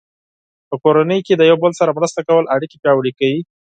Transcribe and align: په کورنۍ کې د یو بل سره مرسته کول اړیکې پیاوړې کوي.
په 0.69 0.75
کورنۍ 0.83 1.19
کې 1.27 1.33
د 1.35 1.41
یو 1.49 1.57
بل 1.63 1.71
سره 1.79 1.95
مرسته 1.97 2.19
کول 2.27 2.45
اړیکې 2.55 2.77
پیاوړې 2.83 3.11
کوي. 3.19 3.41